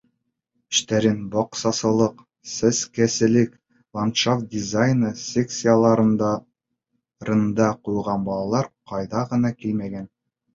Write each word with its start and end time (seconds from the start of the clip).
Эштәрен 0.75 1.17
баҡсасылыҡ, 1.33 2.23
сәскәселек, 2.51 3.51
ландшафт 3.99 4.47
дизайны 4.55 5.11
секцияларында 5.25 7.69
ҡуйған 7.91 8.27
балалар 8.31 8.71
ҡайҙан 8.95 9.29
ғына 9.37 9.53
килмәгән! 9.63 10.09